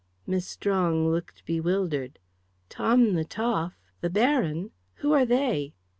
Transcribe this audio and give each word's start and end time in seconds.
Miss 0.25 0.47
Strong 0.47 1.11
looked 1.11 1.45
bewildered. 1.45 2.17
"Tom 2.69 3.13
the 3.13 3.23
Toff? 3.23 3.77
The 4.01 4.09
Baron? 4.09 4.71
Who 4.95 5.11
are 5.13 5.27
they?" 5.27 5.75